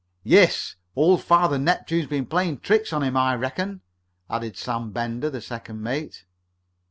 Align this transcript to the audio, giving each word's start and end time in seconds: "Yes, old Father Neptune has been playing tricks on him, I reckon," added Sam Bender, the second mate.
"Yes, 0.23 0.77
old 0.95 1.21
Father 1.21 1.59
Neptune 1.59 1.99
has 1.99 2.09
been 2.09 2.25
playing 2.25 2.61
tricks 2.61 2.91
on 2.91 3.03
him, 3.03 3.15
I 3.15 3.35
reckon," 3.35 3.81
added 4.31 4.57
Sam 4.57 4.89
Bender, 4.89 5.29
the 5.29 5.41
second 5.41 5.83
mate. 5.83 6.25